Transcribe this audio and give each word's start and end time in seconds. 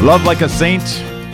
Love 0.00 0.24
Like 0.24 0.40
a 0.40 0.48
Saint, 0.48 0.82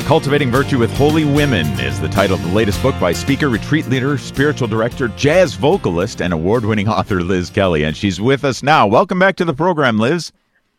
Cultivating 0.07 0.50
Virtue 0.50 0.76
with 0.76 0.92
Holy 0.97 1.25
Women 1.25 1.67
is 1.78 2.00
the 2.00 2.08
title 2.08 2.34
of 2.34 2.42
the 2.42 2.53
latest 2.53 2.83
book 2.83 2.99
by 2.99 3.12
speaker, 3.12 3.49
retreat 3.49 3.87
leader, 3.87 4.19
spiritual 4.19 4.67
director, 4.67 5.07
jazz 5.10 5.55
vocalist, 5.55 6.21
and 6.21 6.33
award 6.33 6.65
winning 6.65 6.89
author 6.89 7.23
Liz 7.23 7.49
Kelly. 7.49 7.84
And 7.84 7.97
she's 7.97 8.21
with 8.21 8.45
us 8.45 8.64
now. 8.64 8.89
Welcome 8.89 9.21
back 9.21 9.37
to 9.37 9.45
the 9.45 9.55
program, 9.55 10.01
Liz. 10.01 10.33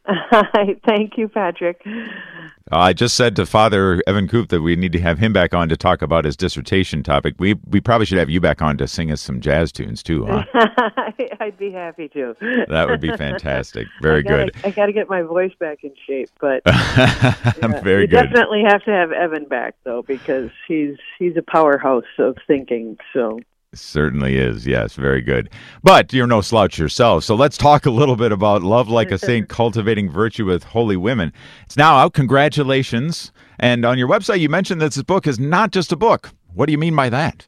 Hi, 0.08 0.76
thank 0.86 1.18
you, 1.18 1.28
Patrick. 1.28 1.82
Uh, 1.86 2.78
I 2.78 2.94
just 2.94 3.16
said 3.16 3.36
to 3.36 3.46
Father 3.46 4.02
Evan 4.08 4.28
Koop 4.28 4.50
that 4.50 4.62
we 4.62 4.76
need 4.76 4.94
to 4.94 5.00
have 5.00 5.20
him 5.20 5.34
back 5.34 5.54
on 5.54 5.68
to 5.70 5.78
talk 5.78 6.02
about 6.02 6.24
his 6.24 6.38
dissertation 6.38 7.04
topic. 7.04 7.36
We 7.40 7.56
we 7.70 7.82
probably 7.82 8.06
should 8.06 8.18
have 8.18 8.30
you 8.30 8.40
back 8.40 8.62
on 8.62 8.78
to 8.78 8.88
sing 8.88 9.12
us 9.12 9.22
some 9.22 9.42
jazz 9.42 9.72
tunes 9.72 10.02
too, 10.02 10.26
huh? 10.26 10.44
I'd 11.40 11.58
be 11.58 11.72
happy 11.72 12.08
to. 12.10 12.36
That 12.70 12.88
would 12.90 13.02
be 13.02 13.16
fantastic. 13.18 13.88
Very 14.02 14.20
I 14.20 14.22
gotta, 14.22 14.52
good. 14.52 14.66
I 14.66 14.72
got 14.72 14.86
to 14.86 14.94
get 14.94 15.10
my 15.10 15.22
voice 15.24 15.54
back 15.60 15.84
in 15.84 15.94
shape, 16.06 16.30
but 16.40 16.62
yeah, 16.66 17.82
Very 17.82 18.02
you 18.02 18.08
good. 18.08 18.24
definitely 18.24 18.64
have 18.66 18.84
to 18.86 18.92
have 18.92 19.12
Evan 19.12 19.46
back 19.46 19.76
though 19.84 20.04
because 20.04 20.50
he's 20.68 20.98
he's 21.20 21.36
a 21.36 21.44
powerhouse 21.44 22.04
of 22.18 22.38
thinking. 22.48 22.98
So 23.14 23.40
Certainly 23.82 24.38
is. 24.38 24.66
Yes, 24.68 24.94
very 24.94 25.22
good. 25.22 25.50
But 25.84 26.14
you're 26.14 26.28
no 26.28 26.42
slouch 26.42 26.78
yourself. 26.78 27.24
So 27.24 27.36
let's 27.36 27.58
talk 27.58 27.86
a 27.86 27.92
little 27.92 28.16
bit 28.16 28.32
about 28.32 28.64
Love 28.64 28.90
Like 28.90 29.12
a 29.12 29.18
Saint, 29.18 29.50
Cultivating 29.50 30.10
Virtue 30.10 30.46
with 30.46 30.64
Holy 30.64 30.98
Women. 30.98 31.34
It's 31.66 31.78
now 31.78 31.98
out. 31.98 32.14
Congratulations. 32.14 33.32
And 33.60 33.86
on 33.86 33.98
your 33.98 34.08
website, 34.08 34.40
you 34.40 34.50
mentioned 34.50 34.82
that 34.82 34.94
this 34.94 35.04
book 35.04 35.28
is 35.28 35.40
not 35.40 35.72
just 35.72 35.92
a 35.92 35.96
book. 35.96 36.32
What 36.54 36.66
do 36.68 36.72
you 36.72 36.78
mean 36.78 36.96
by 36.96 37.10
that? 37.10 37.48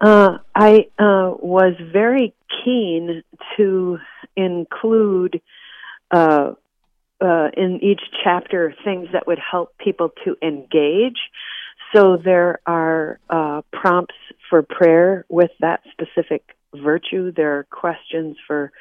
uh, 0.00 0.38
I 0.54 0.88
uh, 0.98 1.32
was 1.40 1.74
very 1.92 2.34
keen 2.64 3.22
to 3.56 3.98
include. 4.36 5.40
Uh, 6.10 6.52
uh, 7.20 7.48
in 7.56 7.78
each 7.82 8.02
chapter, 8.22 8.74
things 8.84 9.08
that 9.12 9.26
would 9.26 9.38
help 9.38 9.70
people 9.78 10.10
to 10.24 10.36
engage. 10.42 11.16
So 11.94 12.18
there 12.22 12.58
are 12.66 13.18
uh, 13.30 13.62
prompts 13.72 14.16
for 14.48 14.62
prayer 14.62 15.24
with 15.28 15.50
that 15.60 15.80
specific 15.92 16.56
virtue. 16.74 17.32
There 17.32 17.58
are 17.58 17.64
questions 17.64 18.36
for 18.46 18.72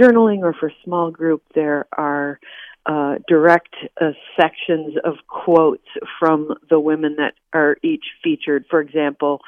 journaling 0.00 0.40
or 0.40 0.54
for 0.58 0.72
small 0.84 1.10
group. 1.10 1.42
There 1.54 1.86
are 1.96 2.40
uh, 2.86 3.16
direct 3.28 3.74
uh, 4.00 4.10
sections 4.40 4.94
of 5.04 5.14
quotes 5.28 5.86
from 6.18 6.54
the 6.68 6.80
women 6.80 7.16
that 7.16 7.34
are 7.52 7.76
each 7.82 8.04
featured. 8.24 8.64
For 8.68 8.80
example, 8.80 9.40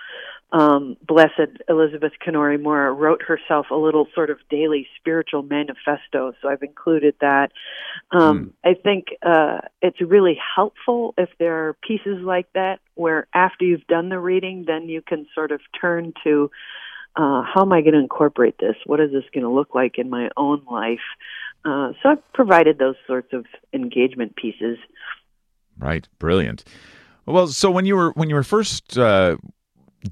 um, 0.55 0.97
Blessed 1.05 1.51
Elizabeth 1.69 2.13
Canori 2.25 2.63
Mora 2.63 2.93
wrote 2.93 3.23
herself 3.23 3.67
a 3.73 3.75
little 3.75 4.07
sort 4.15 4.31
of 4.31 4.39
daily 4.49 4.87
spiritual 4.97 5.43
manifesto, 5.43 6.33
so 6.41 6.49
I've 6.49 6.63
included 6.63 7.17
that. 7.21 7.51
Um, 8.13 8.55
I 8.65 8.75
think 8.75 9.07
uh, 9.23 9.63
it's 9.83 10.01
really 10.01 10.39
helpful 10.55 11.13
if 11.19 11.29
there 11.41 11.67
are 11.67 11.77
pieces 11.87 12.23
like 12.23 12.47
that 12.55 12.79
where 12.95 13.27
after 13.35 13.65
you've 13.65 13.87
done 13.89 14.11
the 14.11 14.21
reading, 14.21 14.65
then 14.65 14.89
you 14.89 15.03
can 15.03 15.27
sort 15.35 15.51
of 15.51 15.61
turn 15.79 16.13
to 16.23 16.53
uh, 17.17 17.43
how 17.43 17.63
am 17.63 17.73
I 17.73 17.81
going 17.81 17.95
to 17.95 18.01
incorporate 18.01 18.59
this? 18.59 18.77
What 18.87 19.01
is 19.01 19.11
this 19.11 19.25
going 19.33 19.45
to 19.45 19.51
look 19.51 19.75
like 19.75 19.99
in 19.99 20.09
my 20.09 20.31
own 20.37 20.65
life? 20.71 20.99
Uh, 21.65 21.93
so 22.01 22.11
I've 22.11 22.33
provided 22.33 22.79
those 22.79 22.97
sorts 23.09 23.33
of 23.33 23.45
engagement 23.73 24.37
pieces. 24.37 24.79
Right. 25.79 26.07
Brilliant. 26.21 26.65
Well, 27.27 27.49
so 27.49 27.71
when 27.73 27.87
you 27.87 27.97
were 27.97 28.11
when 28.13 28.29
you 28.29 28.35
were 28.37 28.45
first 28.45 28.99
uh, 28.99 29.37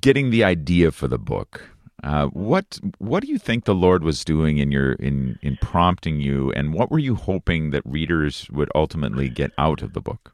getting 0.01 0.31
the 0.31 0.45
idea 0.45 0.91
for 0.91 1.09
the 1.09 1.19
book, 1.19 1.71
uh, 2.03 2.27
what 2.27 2.81
what 2.98 3.23
do 3.23 3.29
you 3.29 3.39
think 3.39 3.65
the 3.65 3.75
Lord 3.75 4.03
was 4.03 4.25
doing 4.25 4.59
in 4.59 4.73
your 4.73 4.93
in 4.93 5.39
in 5.43 5.57
prompting 5.61 6.21
you, 6.21 6.51
and 6.53 6.75
what 6.75 6.91
were 6.91 6.98
you 6.98 7.15
hoping 7.15 7.71
that 7.71 7.83
readers 7.85 8.48
would 8.51 8.70
ultimately 8.75 9.29
get 9.29 9.53
out 9.57 9.83
of 9.83 9.93
the 9.93 10.01
book? 10.01 10.33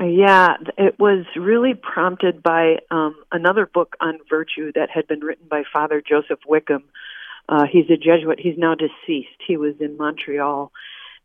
Yeah, 0.00 0.56
it 0.76 0.98
was 0.98 1.24
really 1.36 1.74
prompted 1.74 2.42
by 2.42 2.78
um, 2.90 3.14
another 3.30 3.64
book 3.64 3.94
on 4.00 4.18
virtue 4.28 4.72
that 4.74 4.90
had 4.90 5.06
been 5.06 5.20
written 5.20 5.46
by 5.48 5.62
Father 5.72 6.02
Joseph 6.06 6.40
Wickham. 6.48 6.82
Uh, 7.48 7.66
he's 7.70 7.88
a 7.90 7.96
Jesuit. 7.96 8.40
He's 8.40 8.58
now 8.58 8.74
deceased. 8.74 9.38
He 9.46 9.56
was 9.56 9.74
in 9.78 9.96
Montreal, 9.96 10.72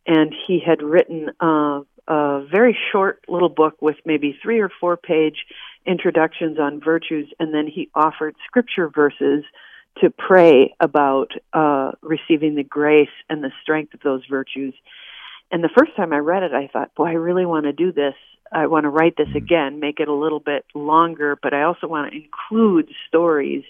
and 0.06 0.36
he 0.48 0.62
had 0.64 0.84
written 0.84 1.32
uh, 1.40 1.82
a 2.10 2.46
very 2.52 2.78
short 2.92 3.24
little 3.28 3.50
book 3.50 3.76
with 3.82 3.96
maybe 4.06 4.38
three 4.42 4.60
or 4.60 4.70
four 4.82 4.98
page 4.98 5.46
introductions 5.86 6.58
on 6.60 6.82
virtues, 6.84 7.32
and 7.40 7.54
then 7.54 7.68
he 7.68 7.90
offered 7.96 8.36
scripture 8.46 8.90
verses 8.90 9.44
to 10.02 10.10
pray 10.10 10.74
about 10.80 11.32
uh, 11.54 11.92
receiving 12.02 12.56
the 12.56 12.64
grace 12.64 13.10
and 13.30 13.44
the 13.44 13.52
strength 13.62 13.94
of 13.94 14.00
those 14.02 14.24
virtues. 14.30 14.74
And 15.52 15.64
the 15.64 15.70
first 15.78 15.96
time 15.96 16.14
I 16.14 16.18
read 16.18 16.44
it, 16.44 16.54
I 16.54 16.68
thought, 16.68 16.94
boy, 16.96 17.06
I 17.06 17.14
really 17.14 17.46
want 17.46 17.66
to 17.66 17.74
do 17.74 17.92
this. 17.92 18.14
I 18.52 18.68
want 18.68 18.86
to 18.86 18.90
write 18.90 19.16
this 19.18 19.30
again, 19.36 19.80
make 19.80 20.00
it 20.00 20.08
a 20.08 20.14
little 20.14 20.40
bit 20.40 20.66
longer, 20.74 21.38
but 21.42 21.54
I 21.54 21.64
also 21.64 21.88
want 21.88 22.12
to 22.12 22.18
include 22.18 22.90
stories 23.08 23.64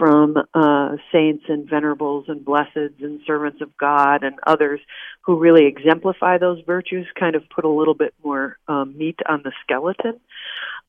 from 0.00 0.34
uh, 0.54 0.96
saints 1.12 1.44
and 1.48 1.68
venerables 1.68 2.24
and 2.28 2.42
blesseds 2.42 3.02
and 3.02 3.20
servants 3.26 3.60
of 3.60 3.76
God 3.76 4.24
and 4.24 4.36
others 4.46 4.80
who 5.20 5.38
really 5.38 5.66
exemplify 5.66 6.38
those 6.38 6.62
virtues, 6.66 7.06
kind 7.18 7.36
of 7.36 7.42
put 7.50 7.66
a 7.66 7.68
little 7.68 7.92
bit 7.92 8.14
more 8.24 8.56
um, 8.66 8.96
meat 8.96 9.20
on 9.28 9.42
the 9.44 9.52
skeleton. 9.62 10.18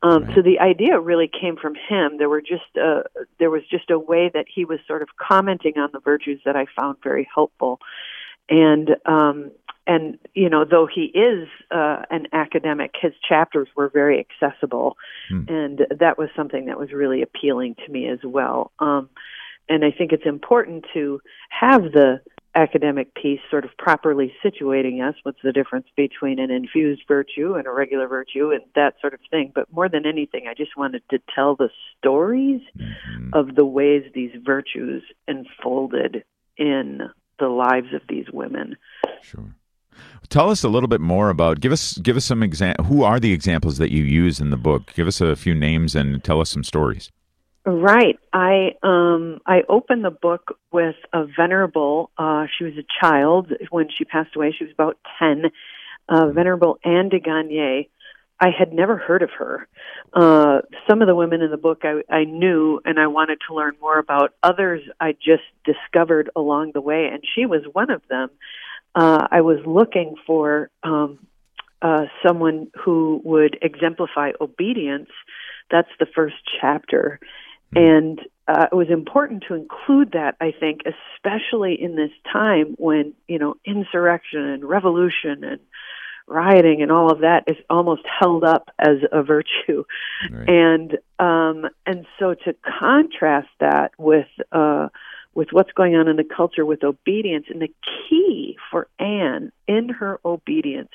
Um, 0.01 0.23
Right. 0.23 0.35
So 0.35 0.41
the 0.41 0.59
idea 0.59 0.97
really 0.97 1.29
came 1.29 1.57
from 1.57 1.75
him. 1.75 2.17
There 2.17 2.29
were 2.29 2.41
just 2.41 2.63
uh, 2.81 3.03
there 3.37 3.51
was 3.51 3.63
just 3.69 3.91
a 3.91 3.99
way 3.99 4.31
that 4.33 4.45
he 4.47 4.63
was 4.65 4.79
sort 4.87 5.01
of 5.01 5.09
commenting 5.17 5.77
on 5.77 5.89
the 5.91 5.99
virtues 5.99 6.39
that 6.45 6.55
I 6.55 6.65
found 6.75 6.97
very 7.03 7.27
helpful, 7.35 7.79
and 8.49 8.95
um, 9.05 9.51
and 9.87 10.17
you 10.33 10.49
know 10.49 10.65
though 10.65 10.87
he 10.93 11.05
is 11.05 11.47
uh, 11.71 12.03
an 12.09 12.27
academic, 12.33 12.91
his 13.01 13.13
chapters 13.27 13.67
were 13.75 13.89
very 13.89 14.19
accessible, 14.19 14.97
Hmm. 15.29 15.43
and 15.47 15.87
that 15.99 16.17
was 16.17 16.29
something 16.35 16.65
that 16.65 16.79
was 16.79 16.91
really 16.91 17.21
appealing 17.21 17.75
to 17.85 17.91
me 17.91 18.07
as 18.07 18.19
well. 18.23 18.71
Um, 18.79 19.09
and 19.69 19.85
I 19.85 19.91
think 19.91 20.11
it's 20.11 20.25
important 20.25 20.85
to 20.93 21.21
have 21.49 21.83
the 21.83 22.21
academic 22.53 23.15
piece 23.15 23.39
sort 23.49 23.63
of 23.63 23.71
properly 23.77 24.33
situating 24.43 25.01
us. 25.07 25.15
What's 25.23 25.41
the 25.41 25.53
difference 25.53 25.87
between 25.95 26.37
an 26.37 26.51
infused 26.51 27.03
virtue 27.07 27.53
and 27.53 27.65
a 27.65 27.71
regular 27.71 28.07
virtue, 28.07 28.51
and 28.51 28.61
that 28.75 28.95
sort 28.99 29.13
of 29.13 29.21
thing. 29.29 29.51
But 29.55 29.71
more 29.71 29.87
than 29.87 30.05
anything, 30.05 30.47
I 30.49 30.53
just 30.53 30.75
wanted 30.75 31.01
to 31.11 31.19
tell 31.33 31.55
the 31.55 31.69
stories 31.97 32.61
Mhm. 32.77 33.29
of 33.33 33.55
the 33.55 33.65
ways 33.65 34.11
these 34.13 34.35
virtues 34.35 35.03
unfolded 35.29 36.25
in 36.57 37.09
the 37.39 37.47
lives 37.47 37.93
of 37.93 38.01
these 38.07 38.29
women. 38.31 38.75
Sure. 39.21 39.55
Tell 40.29 40.49
us 40.49 40.63
a 40.63 40.69
little 40.69 40.87
bit 40.87 41.01
more 41.01 41.29
about. 41.29 41.59
Give 41.59 41.73
us 41.73 41.97
give 41.97 42.15
us 42.15 42.23
some 42.23 42.41
exam. 42.41 42.75
Who 42.85 43.03
are 43.03 43.19
the 43.19 43.33
examples 43.33 43.77
that 43.79 43.91
you 43.91 44.03
use 44.03 44.39
in 44.39 44.49
the 44.49 44.57
book? 44.57 44.93
Give 44.93 45.05
us 45.05 45.19
a 45.19 45.35
few 45.35 45.53
names 45.53 45.93
and 45.93 46.23
tell 46.23 46.39
us 46.39 46.49
some 46.49 46.63
stories. 46.63 47.11
Right. 47.65 48.17
I 48.33 48.71
um 48.81 49.39
I 49.45 49.63
opened 49.69 50.03
the 50.03 50.09
book 50.09 50.57
with 50.71 50.95
a 51.13 51.25
venerable 51.25 52.11
uh 52.17 52.45
she 52.57 52.63
was 52.63 52.73
a 52.77 52.85
child 53.01 53.51
when 53.69 53.87
she 53.95 54.05
passed 54.05 54.35
away. 54.35 54.55
She 54.57 54.63
was 54.63 54.73
about 54.73 54.97
10. 55.19 55.51
Uh 56.07 56.27
venerable 56.31 56.79
Anne 56.83 57.09
de 57.09 57.19
Guigné. 57.19 57.89
I 58.39 58.47
had 58.57 58.73
never 58.73 58.97
heard 58.97 59.21
of 59.21 59.29
her. 59.37 59.67
Uh 60.13 60.61
some 60.89 61.01
of 61.01 61.07
the 61.07 61.15
women 61.15 61.41
in 61.41 61.51
the 61.51 61.57
book 61.57 61.81
I 61.83 62.01
I 62.09 62.23
knew 62.23 62.79
and 62.83 62.99
I 62.99 63.07
wanted 63.07 63.39
to 63.47 63.53
learn 63.53 63.73
more 63.79 63.99
about. 63.99 64.33
Others 64.41 64.81
I 64.99 65.11
just 65.11 65.43
discovered 65.65 66.31
along 66.35 66.71
the 66.73 66.81
way 66.81 67.09
and 67.11 67.21
she 67.35 67.45
was 67.45 67.61
one 67.73 67.91
of 67.91 68.01
them. 68.09 68.29
Uh 68.95 69.27
I 69.31 69.41
was 69.41 69.59
looking 69.65 70.15
for 70.27 70.69
um 70.83 71.19
uh 71.81 72.05
someone 72.25 72.67
who 72.83 73.21
would 73.23 73.57
exemplify 73.61 74.31
obedience. 74.39 75.09
That's 75.69 75.89
the 75.99 76.07
first 76.15 76.35
chapter. 76.59 77.19
And 77.73 78.19
uh, 78.49 78.67
it 78.69 78.75
was 78.75 78.89
important 78.89 79.45
to 79.47 79.53
include 79.53 80.11
that, 80.11 80.35
I 80.41 80.51
think, 80.51 80.81
especially 80.85 81.81
in 81.81 81.95
this 81.95 82.11
time 82.33 82.75
when, 82.77 83.13
you 83.29 83.39
know, 83.39 83.55
insurrection 83.65 84.41
and 84.41 84.65
revolution 84.65 85.45
and 85.45 85.61
rioting 86.27 86.81
and 86.81 86.91
all 86.91 87.11
of 87.11 87.19
that 87.19 87.45
is 87.47 87.55
almost 87.69 88.01
held 88.19 88.43
up 88.43 88.69
as 88.77 88.97
a 89.11 89.23
virtue. 89.23 89.85
Right. 90.29 90.49
And 90.49 90.97
um, 91.17 91.69
and 91.85 92.05
so 92.19 92.33
to 92.33 92.55
contrast 92.79 93.49
that 93.61 93.91
with 93.97 94.27
uh, 94.51 94.89
with 95.33 95.49
what's 95.51 95.71
going 95.71 95.95
on 95.95 96.07
in 96.07 96.17
the 96.17 96.23
culture 96.23 96.65
with 96.65 96.83
obedience, 96.83 97.45
and 97.49 97.61
the 97.61 97.73
key 98.09 98.57
for 98.69 98.87
Anne 98.99 99.51
in 99.67 99.89
her 99.89 100.19
obedience 100.25 100.91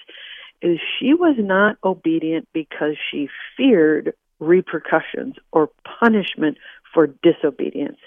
is 0.62 0.79
she 0.99 1.15
was 1.15 1.37
not 1.38 1.77
obedient 1.85 2.49
because 2.53 2.97
she 3.11 3.29
feared 3.56 4.15
repercussions 4.38 5.35
or 5.53 5.71
punishment 6.00 6.59
for 6.93 7.06
disobedience. 7.06 7.99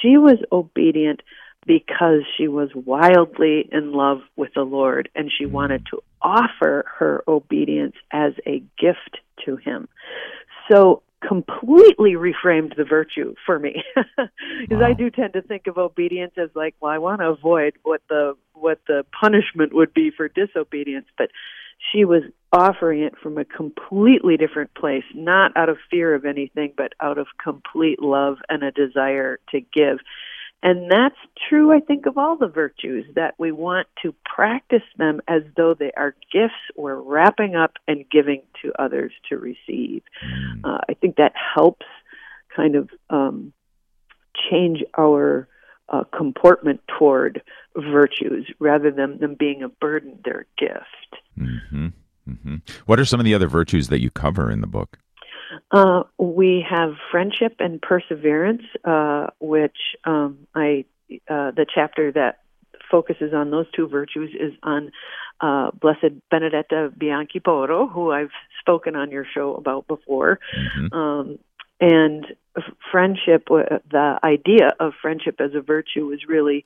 She 0.00 0.16
was 0.16 0.38
obedient 0.52 1.22
because 1.66 2.22
she 2.36 2.48
was 2.48 2.70
wildly 2.74 3.68
in 3.70 3.92
love 3.92 4.20
with 4.36 4.54
the 4.54 4.62
Lord 4.62 5.08
and 5.14 5.30
she 5.30 5.44
wanted 5.46 5.84
to 5.90 6.02
offer 6.22 6.86
her 6.98 7.22
obedience 7.28 7.94
as 8.10 8.32
a 8.46 8.62
gift 8.78 9.18
to 9.44 9.56
Him. 9.56 9.88
So, 10.70 11.02
completely 11.26 12.12
reframed 12.12 12.76
the 12.76 12.84
virtue 12.84 13.34
for 13.44 13.58
me 13.58 13.82
because 13.96 14.82
I 14.82 14.92
do 14.92 15.10
tend 15.10 15.32
to 15.32 15.42
think 15.42 15.66
of 15.66 15.76
obedience 15.76 16.34
as 16.36 16.50
like, 16.54 16.74
well, 16.80 16.92
I 16.92 16.98
want 16.98 17.20
to 17.20 17.28
avoid 17.28 17.74
what 17.82 18.02
the 18.08 18.36
what 18.54 18.80
the 18.86 19.04
punishment 19.18 19.74
would 19.74 19.94
be 19.94 20.10
for 20.16 20.28
disobedience, 20.28 21.06
but 21.16 21.30
she 21.92 22.04
was 22.04 22.22
offering 22.52 23.02
it 23.02 23.14
from 23.22 23.38
a 23.38 23.44
completely 23.44 24.36
different 24.36 24.74
place, 24.74 25.04
not 25.14 25.56
out 25.56 25.68
of 25.68 25.78
fear 25.90 26.14
of 26.14 26.24
anything, 26.24 26.72
but 26.76 26.92
out 27.00 27.18
of 27.18 27.26
complete 27.42 28.00
love 28.00 28.38
and 28.48 28.62
a 28.62 28.72
desire 28.72 29.38
to 29.50 29.60
give. 29.60 29.98
And 30.62 30.90
that's 30.90 31.16
true, 31.48 31.72
I 31.72 31.80
think, 31.80 32.06
of 32.06 32.18
all 32.18 32.36
the 32.36 32.48
virtues 32.48 33.06
that 33.14 33.34
we 33.38 33.52
want 33.52 33.86
to 34.02 34.12
practice 34.24 34.82
them 34.96 35.20
as 35.28 35.42
though 35.56 35.74
they 35.74 35.92
are 35.96 36.16
gifts 36.32 36.54
we're 36.76 37.00
wrapping 37.00 37.54
up 37.54 37.74
and 37.86 38.04
giving 38.10 38.42
to 38.62 38.72
others 38.76 39.12
to 39.28 39.36
receive. 39.36 40.02
Mm. 40.24 40.64
Uh, 40.64 40.78
I 40.88 40.94
think 40.94 41.16
that 41.16 41.32
helps 41.54 41.86
kind 42.54 42.74
of 42.74 42.90
um, 43.08 43.52
change 44.50 44.82
our 44.98 45.48
uh, 45.88 46.04
comportment 46.16 46.80
toward 46.98 47.42
virtues 47.76 48.50
rather 48.58 48.90
than 48.90 49.18
them 49.18 49.36
being 49.38 49.62
a 49.62 49.68
burden, 49.68 50.18
they're 50.24 50.46
a 50.58 50.60
gift. 50.60 51.22
Mm-hmm. 51.38 51.86
Mm-hmm. 52.28 52.56
What 52.86 53.00
are 53.00 53.04
some 53.04 53.20
of 53.20 53.24
the 53.24 53.34
other 53.34 53.46
virtues 53.46 53.88
that 53.88 54.00
you 54.00 54.10
cover 54.10 54.50
in 54.50 54.60
the 54.60 54.66
book? 54.66 54.98
Uh, 55.70 56.04
we 56.18 56.64
have 56.68 56.94
friendship 57.10 57.56
and 57.58 57.80
perseverance, 57.80 58.62
uh, 58.84 59.28
which 59.40 59.76
um, 60.04 60.46
I 60.54 60.84
uh, 61.28 61.50
the 61.52 61.66
chapter 61.72 62.12
that 62.12 62.40
focuses 62.90 63.32
on 63.34 63.50
those 63.50 63.66
two 63.74 63.88
virtues 63.88 64.30
is 64.38 64.52
on 64.62 64.90
uh, 65.40 65.70
Blessed 65.72 66.14
Benedetta 66.30 66.92
Bianchi 66.96 67.40
Porro, 67.40 67.86
who 67.86 68.10
I've 68.10 68.30
spoken 68.60 68.96
on 68.96 69.10
your 69.10 69.26
show 69.34 69.54
about 69.54 69.86
before. 69.86 70.40
Mm-hmm. 70.56 70.94
Um, 70.94 71.38
and 71.80 72.26
friendship, 72.90 73.48
the 73.48 74.18
idea 74.22 74.70
of 74.80 74.92
friendship 75.00 75.40
as 75.40 75.52
a 75.54 75.60
virtue 75.60 76.06
was 76.06 76.20
really 76.26 76.64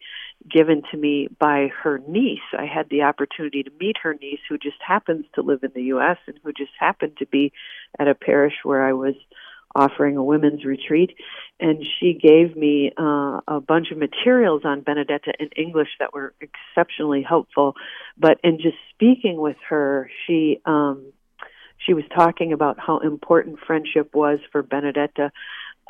given 0.50 0.82
to 0.90 0.96
me 0.96 1.28
by 1.38 1.68
her 1.82 2.00
niece. 2.08 2.40
I 2.58 2.66
had 2.66 2.88
the 2.88 3.02
opportunity 3.02 3.62
to 3.62 3.70
meet 3.78 3.96
her 4.02 4.14
niece, 4.14 4.40
who 4.48 4.56
just 4.56 4.78
happens 4.86 5.26
to 5.34 5.42
live 5.42 5.62
in 5.62 5.72
the 5.74 5.84
U.S. 5.84 6.16
and 6.26 6.38
who 6.42 6.52
just 6.52 6.72
happened 6.78 7.18
to 7.18 7.26
be 7.26 7.52
at 7.98 8.08
a 8.08 8.14
parish 8.14 8.54
where 8.62 8.86
I 8.86 8.94
was 8.94 9.14
offering 9.74 10.16
a 10.16 10.24
women's 10.24 10.64
retreat. 10.64 11.10
And 11.60 11.84
she 11.98 12.14
gave 12.14 12.56
me 12.56 12.92
uh, 12.98 13.40
a 13.46 13.60
bunch 13.60 13.90
of 13.90 13.98
materials 13.98 14.62
on 14.64 14.80
Benedetta 14.80 15.32
in 15.38 15.48
English 15.56 15.88
that 15.98 16.12
were 16.12 16.34
exceptionally 16.40 17.22
helpful. 17.22 17.74
But 18.18 18.38
in 18.42 18.58
just 18.58 18.76
speaking 18.94 19.40
with 19.40 19.56
her, 19.68 20.10
she 20.26 20.60
um, 20.64 21.12
she 21.84 21.94
was 21.94 22.04
talking 22.14 22.52
about 22.52 22.78
how 22.78 22.98
important 22.98 23.58
friendship 23.66 24.14
was 24.14 24.38
for 24.50 24.62
Benedetta, 24.62 25.32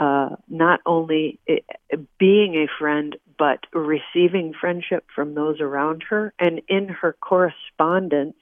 uh, 0.00 0.30
not 0.48 0.80
only 0.86 1.38
being 2.18 2.54
a 2.54 2.66
friend, 2.78 3.16
but 3.38 3.60
receiving 3.72 4.54
friendship 4.58 5.04
from 5.14 5.34
those 5.34 5.60
around 5.60 6.02
her. 6.08 6.32
And 6.38 6.62
in 6.68 6.88
her 6.88 7.14
correspondence, 7.20 8.36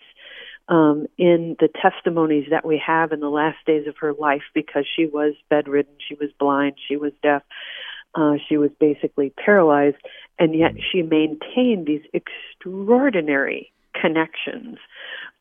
um, 0.69 1.07
in 1.19 1.57
the 1.59 1.69
testimonies 1.69 2.47
that 2.51 2.65
we 2.65 2.81
have 2.87 3.11
in 3.13 3.21
the 3.21 3.29
last 3.29 3.59
days 3.67 3.89
of 3.89 3.97
her 3.99 4.13
life, 4.13 4.43
because 4.55 4.87
she 4.97 5.07
was 5.07 5.35
bedridden, 5.49 5.93
she 6.09 6.15
was 6.15 6.31
blind, 6.39 6.77
she 6.87 6.97
was 6.97 7.13
deaf, 7.23 7.43
uh, 8.15 8.35
she 8.49 8.57
was 8.57 8.71
basically 8.79 9.31
paralyzed, 9.31 9.97
and 10.39 10.55
yet 10.55 10.73
she 10.93 11.03
maintained 11.03 11.87
these 11.87 12.05
extraordinary 12.13 13.73
connections 14.01 14.79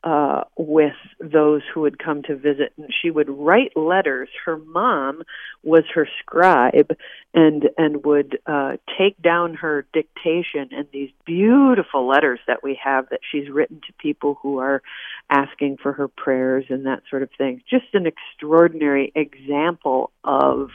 uh, 0.02 0.44
with 0.56 0.94
those 1.20 1.62
who 1.72 1.82
would 1.82 1.98
come 1.98 2.22
to 2.22 2.34
visit. 2.36 2.72
And 2.76 2.88
she 3.02 3.10
would 3.10 3.28
write 3.28 3.76
letters. 3.76 4.28
Her 4.44 4.56
mom 4.56 5.22
was 5.62 5.84
her 5.94 6.08
scribe, 6.20 6.96
and 7.34 7.68
and 7.76 8.04
would 8.04 8.38
uh, 8.46 8.76
take 8.98 9.20
down 9.20 9.54
her 9.54 9.86
dictation 9.92 10.70
and 10.72 10.86
these 10.92 11.10
beautiful 11.26 12.06
letters 12.08 12.40
that 12.46 12.62
we 12.62 12.78
have 12.82 13.08
that 13.10 13.20
she's 13.30 13.50
written 13.50 13.80
to 13.86 13.92
people 13.94 14.38
who 14.42 14.58
are 14.58 14.82
asking 15.28 15.76
for 15.82 15.92
her 15.92 16.08
prayers 16.08 16.64
and 16.70 16.86
that 16.86 17.02
sort 17.10 17.22
of 17.22 17.30
thing. 17.36 17.62
Just 17.68 17.94
an 17.94 18.06
extraordinary 18.06 19.12
example 19.14 20.10
of 20.24 20.70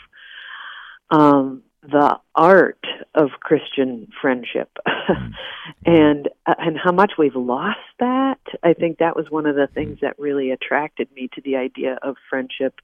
um, 1.10 1.64
the 1.92 2.18
art 2.36 2.84
of 3.14 3.30
Christian 3.40 4.08
friendship 4.22 4.70
mm-hmm. 4.88 5.32
and 5.86 6.30
uh, 6.46 6.56
and 6.58 6.78
how 6.82 6.92
much 6.92 7.14
we've 7.18 7.36
lost 7.36 7.80
that 8.00 8.40
I 8.64 8.74
think 8.74 8.98
that 8.98 9.16
was 9.16 9.28
one 9.30 9.46
of 9.46 9.56
the 9.56 9.68
things 9.68 10.00
that 10.02 10.20
really 10.20 10.52
attracted 10.52 11.10
me 11.16 11.30
to 11.36 11.42
the 11.42 11.56
idea 11.56 11.98
of 12.02 12.16
friendship 12.30 12.80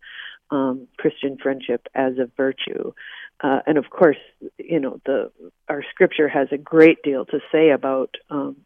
um, 0.49 0.87
Christian 0.97 1.37
friendship 1.41 1.87
as 1.95 2.13
a 2.17 2.29
virtue 2.37 2.93
uh, 3.41 3.59
and 3.65 3.77
of 3.77 3.89
course 3.89 4.17
you 4.57 4.79
know 4.79 4.99
the 5.05 5.31
our 5.67 5.83
scripture 5.93 6.27
has 6.27 6.47
a 6.51 6.57
great 6.57 7.01
deal 7.03 7.25
to 7.25 7.39
say 7.51 7.71
about 7.71 8.15
um, 8.29 8.57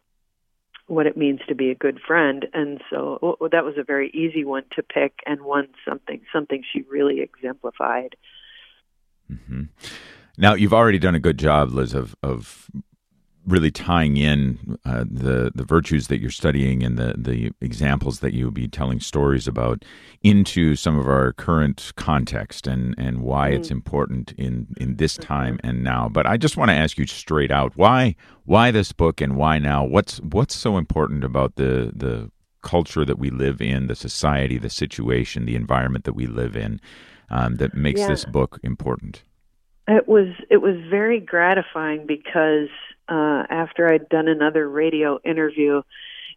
what 0.88 1.08
it 1.08 1.18
means 1.18 1.40
to 1.48 1.56
be 1.56 1.72
a 1.72 1.76
good 1.76 2.00
friend 2.06 2.46
and 2.54 2.82
so 2.90 3.38
well, 3.40 3.50
that 3.52 3.66
was 3.66 3.76
a 3.78 3.84
very 3.84 4.10
easy 4.12 4.44
one 4.46 4.64
to 4.76 4.84
pick 4.84 5.14
and 5.26 5.42
one 5.42 5.68
something 5.88 6.22
something 6.32 6.64
she 6.72 6.84
really 6.90 7.22
exemplified 7.22 8.16
mm-hmm. 9.32 9.64
Now 10.38 10.54
you've 10.54 10.74
already 10.74 11.00
done 11.00 11.16
a 11.16 11.20
good 11.20 11.38
job, 11.38 11.72
Liz, 11.72 11.94
of 11.94 12.16
of 12.24 12.70
really 13.46 13.70
tying 13.70 14.18
in 14.18 14.78
uh, 14.86 15.06
the 15.10 15.52
the 15.54 15.64
virtues 15.64 16.08
that 16.08 16.20
you're 16.20 16.32
studying 16.32 16.84
and 16.84 16.98
the 16.98 17.14
the 17.18 17.52
examples 17.62 18.20
that 18.20 18.34
you'll 18.34 18.52
be 18.52 18.68
telling 18.68 19.00
stories 19.00 19.48
about 19.48 19.86
into 20.24 20.76
some 20.76 20.98
of 20.98 21.08
our 21.08 21.34
current 21.34 21.92
context 21.96 22.68
and 22.68 22.96
and 22.98 23.22
why 23.22 23.52
mm. 23.52 23.56
it's 23.56 23.70
important 23.70 24.34
in 24.38 24.68
in 24.78 24.96
this 24.96 25.16
time 25.18 25.60
and 25.64 25.84
now. 25.84 26.10
But 26.10 26.26
I 26.26 26.38
just 26.38 26.58
want 26.58 26.70
to 26.70 26.76
ask 26.76 26.98
you 26.98 27.06
straight 27.06 27.52
out 27.52 27.74
why 27.76 28.16
why 28.46 28.72
this 28.72 28.92
book 28.92 29.22
and 29.22 29.36
why 29.36 29.60
now? 29.60 29.84
What's 29.84 30.18
what's 30.20 30.56
so 30.56 30.78
important 30.78 31.24
about 31.24 31.56
the 31.56 31.92
the 31.96 32.32
culture 32.62 33.06
that 33.06 33.20
we 33.20 33.30
live 33.30 33.62
in, 33.62 33.86
the 33.86 33.96
society, 33.96 34.58
the 34.58 34.72
situation, 34.72 35.46
the 35.46 35.56
environment 35.56 36.04
that 36.06 36.14
we 36.14 36.26
live 36.26 36.56
in 36.56 36.82
um, 37.30 37.58
that 37.58 37.76
makes 37.76 38.02
yeah. 38.02 38.08
this 38.08 38.26
book 38.26 38.60
important? 38.64 39.22
It 39.88 40.08
was 40.08 40.28
it 40.50 40.58
was 40.58 40.76
very 40.90 41.20
gratifying 41.20 42.06
because 42.08 42.70
uh, 43.08 43.44
after 43.50 43.92
I'd 43.92 44.10
done 44.10 44.28
another 44.28 44.68
radio 44.68 45.20
interview, 45.24 45.84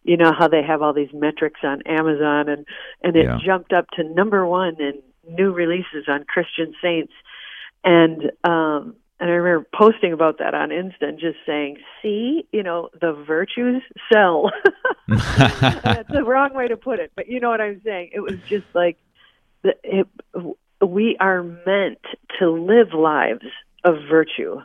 you 0.03 0.17
know 0.17 0.31
how 0.37 0.47
they 0.47 0.61
have 0.61 0.81
all 0.81 0.93
these 0.93 1.13
metrics 1.13 1.61
on 1.63 1.81
Amazon, 1.85 2.49
and 2.49 2.65
and 3.01 3.15
it 3.15 3.25
yeah. 3.25 3.39
jumped 3.43 3.73
up 3.73 3.87
to 3.93 4.03
number 4.03 4.45
one 4.45 4.75
in 4.79 5.01
new 5.27 5.51
releases 5.51 6.07
on 6.07 6.25
Christian 6.25 6.73
Saints, 6.81 7.13
and 7.83 8.31
um, 8.43 8.95
and 9.19 9.29
I 9.29 9.33
remember 9.33 9.67
posting 9.73 10.13
about 10.13 10.37
that 10.39 10.53
on 10.53 10.69
Insta 10.69 11.01
and 11.01 11.19
just 11.19 11.37
saying, 11.45 11.77
"See, 12.01 12.47
you 12.51 12.63
know, 12.63 12.89
the 12.99 13.13
virtues 13.13 13.81
sell." 14.11 14.51
That's 15.07 16.11
the 16.11 16.23
wrong 16.23 16.53
way 16.53 16.67
to 16.67 16.77
put 16.77 16.99
it, 16.99 17.11
but 17.15 17.27
you 17.27 17.39
know 17.39 17.49
what 17.49 17.61
I'm 17.61 17.81
saying. 17.83 18.11
It 18.13 18.21
was 18.21 18.35
just 18.47 18.65
like 18.73 18.97
the, 19.63 19.75
it, 19.83 20.07
we 20.81 21.17
are 21.19 21.43
meant 21.43 21.99
to 22.39 22.49
live 22.49 22.93
lives 22.93 23.45
of 23.83 23.95
virtue. 24.09 24.61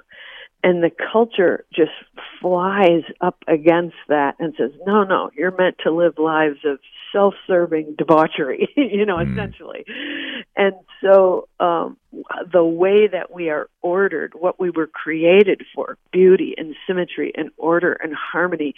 And 0.62 0.82
the 0.82 0.90
culture 1.12 1.66
just 1.74 1.92
flies 2.40 3.02
up 3.20 3.36
against 3.46 3.96
that 4.08 4.36
and 4.38 4.54
says, 4.56 4.70
no, 4.86 5.04
no, 5.04 5.30
you're 5.36 5.54
meant 5.54 5.76
to 5.84 5.90
live 5.90 6.14
lives 6.18 6.60
of 6.64 6.78
self 7.12 7.34
serving 7.46 7.96
debauchery, 7.98 8.70
you 8.76 9.04
know, 9.04 9.16
mm. 9.16 9.30
essentially. 9.30 9.84
And 10.56 10.74
so 11.02 11.48
um, 11.60 11.98
the 12.50 12.64
way 12.64 13.08
that 13.08 13.30
we 13.30 13.50
are 13.50 13.68
ordered, 13.82 14.32
what 14.34 14.58
we 14.58 14.70
were 14.70 14.86
created 14.86 15.62
for, 15.74 15.98
beauty 16.12 16.54
and 16.56 16.74
symmetry 16.86 17.32
and 17.36 17.50
order 17.58 17.92
and 17.92 18.14
harmony, 18.14 18.74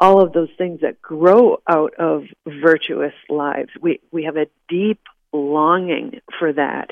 all 0.00 0.22
of 0.22 0.32
those 0.32 0.50
things 0.56 0.80
that 0.80 1.02
grow 1.02 1.58
out 1.68 1.92
of 1.98 2.24
virtuous 2.46 3.14
lives. 3.28 3.68
We, 3.80 4.00
we 4.10 4.24
have 4.24 4.36
a 4.36 4.46
deep 4.70 5.00
longing 5.36 6.20
for 6.38 6.52
that. 6.52 6.90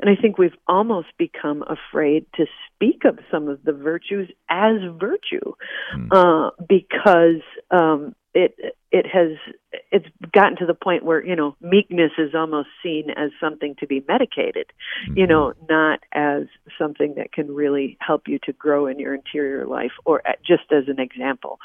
And 0.00 0.10
I 0.10 0.20
think 0.20 0.38
we've 0.38 0.56
almost 0.68 1.08
become 1.18 1.62
afraid 1.62 2.26
to 2.36 2.46
speak 2.74 3.04
of 3.04 3.18
some 3.30 3.48
of 3.48 3.62
the 3.64 3.72
virtues 3.72 4.30
as 4.50 4.76
virtue 4.98 5.52
mm. 5.96 6.08
uh, 6.10 6.50
because 6.68 7.42
um, 7.70 8.14
it 8.36 8.76
it 8.92 9.06
has 9.06 9.32
it's 9.90 10.06
gotten 10.32 10.56
to 10.56 10.66
the 10.66 10.74
point 10.74 11.04
where 11.04 11.24
you 11.24 11.34
know 11.34 11.56
meekness 11.60 12.12
is 12.18 12.34
almost 12.34 12.68
seen 12.82 13.10
as 13.16 13.30
something 13.40 13.74
to 13.80 13.86
be 13.86 14.04
medicated 14.06 14.66
mm-hmm. 15.08 15.18
you 15.18 15.26
know 15.26 15.54
not 15.68 16.00
as 16.12 16.44
something 16.78 17.14
that 17.16 17.32
can 17.32 17.54
really 17.54 17.96
help 18.00 18.28
you 18.28 18.38
to 18.44 18.52
grow 18.52 18.86
in 18.86 18.98
your 18.98 19.14
interior 19.14 19.66
life 19.66 19.92
or 20.04 20.22
just 20.46 20.70
as 20.70 20.84
an 20.88 21.00
example. 21.00 21.58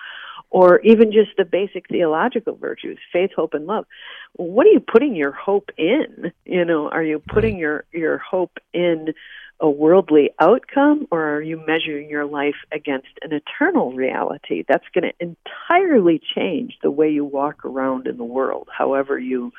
Or 0.50 0.82
even 0.82 1.14
just 1.14 1.32
the 1.38 1.46
basic 1.46 1.88
theological 1.88 2.58
virtues 2.58 2.98
faith 3.14 3.32
hope 3.34 3.54
and 3.54 3.68
love. 3.68 3.86
What 4.34 4.68
are 4.68 4.72
you 4.72 4.82
putting 4.82 5.16
your 5.16 5.32
hope 5.32 5.70
in? 5.78 6.34
You 6.46 6.66
know 6.66 6.90
are 6.90 7.04
you 7.04 7.20
putting 7.20 7.58
your 7.58 7.86
your 7.94 8.18
hope 8.18 8.58
in 8.74 9.14
a 9.62 9.70
worldly 9.70 10.32
outcome 10.40 11.08
or 11.12 11.36
are 11.36 11.42
you 11.42 11.64
measuring 11.66 12.10
your 12.10 12.26
life 12.26 12.56
against 12.72 13.10
an 13.22 13.32
eternal 13.32 13.94
reality? 13.94 14.66
That's 14.68 14.88
going 14.94 15.12
to 15.12 15.14
entirely 15.20 16.20
change 16.36 16.78
the 16.82 16.92
way 16.92 17.10
you 17.10 17.24
walk 17.24 17.64
around 17.64 18.08
in 18.08 18.18
the 18.18 18.24
world 18.24 18.68
however 18.76 19.18
you 19.18 19.54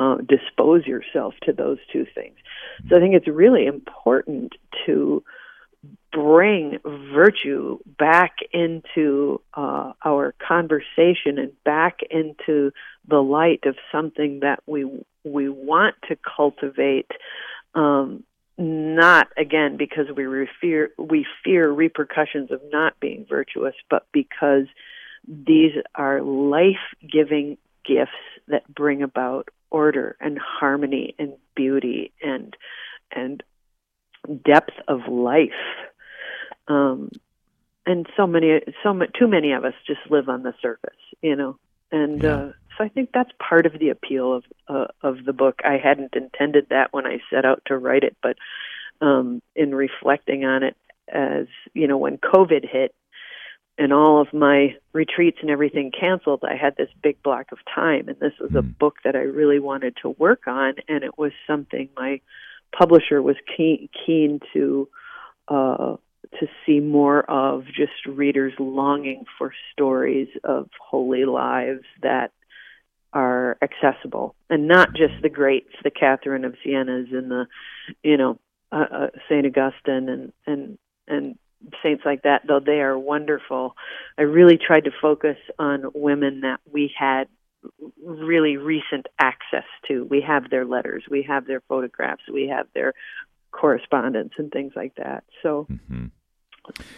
uh, 0.00 0.16
dispose 0.26 0.86
yourself 0.86 1.34
to 1.42 1.52
those 1.52 1.78
two 1.92 2.06
things. 2.14 2.36
So 2.88 2.96
i 2.96 3.00
think 3.00 3.14
it's 3.14 3.28
really 3.28 3.66
important 3.66 4.54
to 4.86 5.22
bring 6.12 6.78
virtue 6.84 7.78
back 7.98 8.36
into 8.52 9.40
uh, 9.54 9.92
our 10.04 10.34
conversation 10.46 11.38
and 11.38 11.52
back 11.64 12.00
into 12.10 12.72
the 13.08 13.20
light 13.20 13.64
of 13.64 13.76
something 13.90 14.40
that 14.40 14.62
we 14.66 14.84
we 15.24 15.48
want 15.48 15.94
to 16.08 16.16
cultivate 16.36 17.10
um, 17.74 18.22
not 18.58 19.28
again 19.36 19.76
because 19.76 20.06
we 20.14 20.48
fear 20.60 20.90
we 20.98 21.26
fear 21.44 21.70
repercussions 21.70 22.50
of 22.50 22.60
not 22.70 22.98
being 23.00 23.24
virtuous 23.28 23.74
but 23.88 24.06
because 24.12 24.66
these 25.26 25.72
are 25.94 26.20
life-giving 26.20 27.56
gifts 27.86 28.10
that 28.48 28.62
bring 28.72 29.02
about 29.02 29.48
order 29.70 30.16
and 30.20 30.38
harmony 30.38 31.14
and 31.18 31.32
beauty 31.54 32.12
and 32.22 32.56
and 33.10 33.42
depth 34.44 34.74
of 34.86 35.00
life 35.08 35.50
um, 36.68 37.10
and 37.86 38.06
so 38.16 38.26
many 38.26 38.60
so 38.82 38.92
much 38.92 39.10
too 39.18 39.26
many 39.26 39.52
of 39.52 39.64
us 39.64 39.74
just 39.86 40.00
live 40.10 40.28
on 40.28 40.42
the 40.42 40.54
surface 40.60 40.90
you 41.22 41.34
know 41.34 41.56
and 41.90 42.22
yeah. 42.22 42.36
uh, 42.36 42.52
so 42.82 42.86
I 42.86 42.88
think 42.88 43.10
that's 43.12 43.30
part 43.38 43.66
of 43.66 43.78
the 43.78 43.90
appeal 43.90 44.34
of 44.34 44.44
uh, 44.68 44.86
of 45.02 45.24
the 45.24 45.32
book. 45.32 45.60
I 45.64 45.78
hadn't 45.82 46.14
intended 46.14 46.66
that 46.70 46.92
when 46.92 47.06
I 47.06 47.18
set 47.30 47.44
out 47.44 47.62
to 47.66 47.76
write 47.76 48.04
it, 48.04 48.16
but 48.22 48.36
um, 49.00 49.42
in 49.54 49.74
reflecting 49.74 50.44
on 50.44 50.62
it, 50.62 50.76
as 51.08 51.46
you 51.74 51.86
know, 51.86 51.98
when 51.98 52.18
COVID 52.18 52.68
hit 52.70 52.94
and 53.78 53.92
all 53.92 54.20
of 54.20 54.32
my 54.32 54.76
retreats 54.92 55.38
and 55.40 55.50
everything 55.50 55.90
canceled, 55.98 56.44
I 56.44 56.56
had 56.56 56.76
this 56.76 56.90
big 57.02 57.22
block 57.22 57.52
of 57.52 57.58
time, 57.74 58.08
and 58.08 58.18
this 58.20 58.34
was 58.40 58.54
a 58.54 58.62
hmm. 58.62 58.70
book 58.78 58.96
that 59.04 59.16
I 59.16 59.20
really 59.20 59.58
wanted 59.58 59.96
to 60.02 60.10
work 60.10 60.46
on, 60.46 60.74
and 60.88 61.04
it 61.04 61.18
was 61.18 61.32
something 61.46 61.88
my 61.96 62.20
publisher 62.76 63.22
was 63.22 63.36
keen, 63.56 63.88
keen 64.06 64.40
to 64.52 64.88
uh, 65.48 65.96
to 66.38 66.46
see 66.64 66.80
more 66.80 67.28
of 67.30 67.64
just 67.66 68.06
readers 68.06 68.54
longing 68.58 69.24
for 69.36 69.52
stories 69.72 70.28
of 70.44 70.68
holy 70.80 71.24
lives 71.26 71.84
that 72.00 72.32
are 73.12 73.58
accessible 73.62 74.34
and 74.48 74.66
not 74.66 74.94
just 74.94 75.14
the 75.22 75.28
greats, 75.28 75.72
the 75.84 75.90
Catherine 75.90 76.44
of 76.44 76.54
Siena's 76.64 77.08
and 77.12 77.30
the, 77.30 77.46
you 78.02 78.16
know, 78.16 78.38
uh, 78.70 78.86
uh, 78.90 79.06
Saint 79.28 79.46
Augustine 79.46 80.08
and 80.08 80.32
and 80.46 80.78
and 81.06 81.38
saints 81.82 82.04
like 82.06 82.22
that. 82.22 82.42
Though 82.46 82.60
they 82.60 82.80
are 82.80 82.98
wonderful, 82.98 83.76
I 84.18 84.22
really 84.22 84.58
tried 84.58 84.84
to 84.84 84.90
focus 85.00 85.36
on 85.58 85.90
women 85.94 86.40
that 86.40 86.60
we 86.70 86.92
had 86.98 87.28
really 88.02 88.56
recent 88.56 89.06
access 89.18 89.66
to. 89.88 90.04
We 90.04 90.22
have 90.22 90.50
their 90.50 90.64
letters, 90.64 91.04
we 91.10 91.22
have 91.28 91.46
their 91.46 91.60
photographs, 91.68 92.22
we 92.32 92.48
have 92.48 92.66
their 92.74 92.94
correspondence 93.50 94.32
and 94.38 94.50
things 94.50 94.72
like 94.74 94.94
that. 94.96 95.24
So. 95.42 95.66
Mm-hmm 95.70 96.06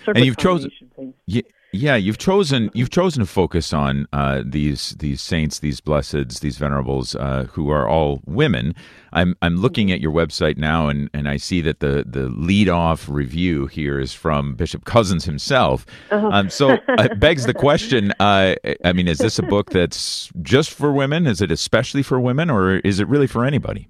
and 0.07 0.25
you've 0.25 0.37
chosen 0.37 0.71
yeah, 1.27 1.43
yeah, 1.75 1.97
you've 1.97 2.19
chosen 2.19 2.71
you've 2.73 2.91
chosen 2.91 3.21
to 3.21 3.27
focus 3.27 3.73
on 3.73 4.07
uh, 4.13 4.43
these 4.47 4.91
these 5.01 5.21
saints, 5.21 5.59
these 5.59 5.81
blesseds, 5.81 6.39
these 6.39 6.57
venerables 6.57 7.17
uh, 7.17 7.49
who 7.51 7.69
are 7.69 7.89
all 7.89 8.21
women. 8.27 8.77
I'm 9.13 9.35
I'm 9.43 9.57
looking 9.57 9.91
at 9.91 10.01
your 10.01 10.13
website 10.13 10.57
now, 10.57 10.89
and, 10.89 11.11
and 11.13 11.29
I 11.29 11.37
see 11.37 11.61
that 11.63 11.81
the 11.81 12.05
the 12.07 12.29
lead 12.29 12.69
off 12.69 13.09
review 13.09 13.67
here 13.67 13.99
is 13.99 14.15
from 14.15 14.55
Bishop 14.55 14.85
Cozzens 14.85 15.25
himself. 15.25 15.85
Oh. 16.13 16.31
Um, 16.31 16.49
so 16.49 16.79
it 16.89 17.19
begs 17.19 17.45
the 17.45 17.55
question: 17.55 18.13
uh, 18.21 18.55
I 18.85 18.93
mean, 18.93 19.09
is 19.09 19.19
this 19.19 19.41
a 19.41 19.43
book 19.43 19.71
that's 19.71 20.31
just 20.43 20.71
for 20.71 20.93
women? 20.93 21.27
Is 21.27 21.41
it 21.43 21.51
especially 21.51 22.05
for 22.05 22.21
women, 22.21 22.51
or 22.51 22.77
is 22.77 23.01
it 23.01 23.09
really 23.09 23.27
for 23.27 23.45
anybody? 23.45 23.89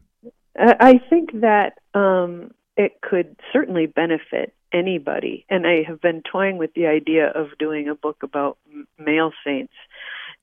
I 0.57 1.01
think 1.11 1.33
that 1.41 1.75
um, 1.93 2.53
it 2.79 2.93
could 3.03 3.37
certainly 3.53 3.87
benefit 3.87 4.55
anybody. 4.75 5.47
And 5.49 5.67
I 5.67 5.85
have 5.87 6.01
been 6.01 6.23
toying 6.31 6.59
with 6.59 6.75
the 6.75 6.87
idea 6.87 7.29
of 7.29 7.57
doing 7.59 7.89
a 7.89 7.95
book 7.95 8.23
about 8.23 8.59
male 8.99 9.33
saints 9.45 9.73